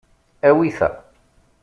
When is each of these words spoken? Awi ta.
Awi 0.49 0.69
ta. 0.77 0.89